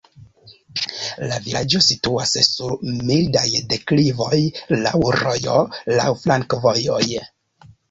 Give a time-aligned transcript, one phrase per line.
[1.31, 2.73] La vilaĝo situas sur
[3.11, 4.41] mildaj deklivoj,
[4.87, 5.61] laŭ rojo,
[6.01, 7.05] laŭ flankovojoj.